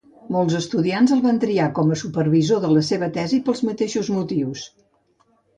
[0.35, 4.69] Molts estudiants el van triar com a supervisor de la seva tesi pels mateixos motius.